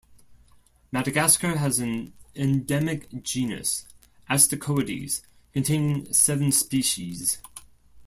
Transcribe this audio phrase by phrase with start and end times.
[0.91, 3.85] Madagascar has an endemic genus,
[4.31, 5.21] "Astacoides",
[5.53, 7.37] containing seven species.